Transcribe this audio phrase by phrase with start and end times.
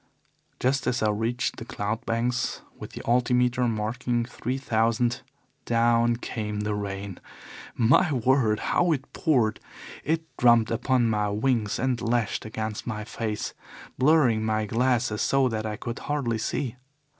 [0.59, 5.21] Just as I reached the cloud banks, with the altimeter marking three thousand,
[5.65, 7.19] down came the rain.
[7.75, 9.59] My word, how it poured!
[10.03, 13.53] It drummed upon my wings and lashed against my face,
[13.99, 16.77] blurring my glasses so that I could hardly see.